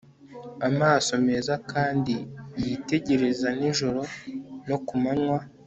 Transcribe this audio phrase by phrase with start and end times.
[0.67, 2.15] amaso meza kandi
[2.63, 4.01] yitegereza nijoro
[4.67, 5.39] no ku manywa